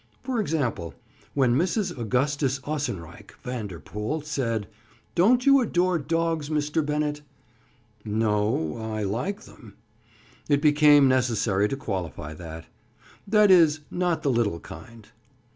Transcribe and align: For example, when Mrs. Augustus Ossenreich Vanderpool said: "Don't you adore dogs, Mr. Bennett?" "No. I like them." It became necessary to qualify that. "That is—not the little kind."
For 0.23 0.39
example, 0.39 0.95
when 1.35 1.53
Mrs. 1.55 1.95
Augustus 1.95 2.57
Ossenreich 2.63 3.35
Vanderpool 3.43 4.21
said: 4.21 4.67
"Don't 5.13 5.45
you 5.45 5.59
adore 5.61 5.99
dogs, 5.99 6.49
Mr. 6.49 6.83
Bennett?" 6.83 7.21
"No. 8.03 8.77
I 8.77 9.03
like 9.03 9.41
them." 9.41 9.75
It 10.49 10.59
became 10.59 11.07
necessary 11.07 11.67
to 11.69 11.77
qualify 11.77 12.33
that. 12.33 12.65
"That 13.27 13.51
is—not 13.51 14.23
the 14.23 14.31
little 14.31 14.59
kind." 14.59 15.07